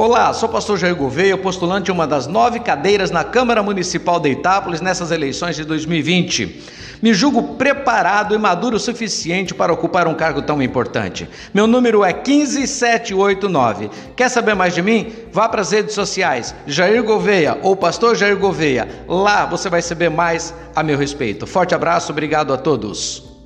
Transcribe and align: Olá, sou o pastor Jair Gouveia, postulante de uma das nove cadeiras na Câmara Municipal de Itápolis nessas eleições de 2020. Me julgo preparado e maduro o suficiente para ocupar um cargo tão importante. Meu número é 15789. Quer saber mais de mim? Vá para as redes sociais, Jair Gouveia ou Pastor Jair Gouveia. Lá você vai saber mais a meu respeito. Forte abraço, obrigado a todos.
Olá, 0.00 0.32
sou 0.32 0.48
o 0.48 0.52
pastor 0.52 0.78
Jair 0.78 0.94
Gouveia, 0.94 1.36
postulante 1.36 1.86
de 1.86 1.90
uma 1.90 2.06
das 2.06 2.28
nove 2.28 2.60
cadeiras 2.60 3.10
na 3.10 3.24
Câmara 3.24 3.64
Municipal 3.64 4.20
de 4.20 4.28
Itápolis 4.30 4.80
nessas 4.80 5.10
eleições 5.10 5.56
de 5.56 5.64
2020. 5.64 6.62
Me 7.02 7.12
julgo 7.12 7.56
preparado 7.56 8.32
e 8.32 8.38
maduro 8.38 8.76
o 8.76 8.78
suficiente 8.78 9.52
para 9.52 9.72
ocupar 9.72 10.06
um 10.06 10.14
cargo 10.14 10.40
tão 10.40 10.62
importante. 10.62 11.28
Meu 11.52 11.66
número 11.66 12.04
é 12.04 12.12
15789. 12.12 13.90
Quer 14.14 14.28
saber 14.28 14.54
mais 14.54 14.72
de 14.72 14.82
mim? 14.82 15.12
Vá 15.32 15.48
para 15.48 15.62
as 15.62 15.72
redes 15.72 15.96
sociais, 15.96 16.54
Jair 16.64 17.02
Gouveia 17.02 17.58
ou 17.64 17.74
Pastor 17.74 18.14
Jair 18.14 18.38
Gouveia. 18.38 19.04
Lá 19.08 19.46
você 19.46 19.68
vai 19.68 19.82
saber 19.82 20.10
mais 20.10 20.54
a 20.76 20.82
meu 20.84 20.96
respeito. 20.96 21.44
Forte 21.44 21.74
abraço, 21.74 22.12
obrigado 22.12 22.54
a 22.54 22.56
todos. 22.56 23.37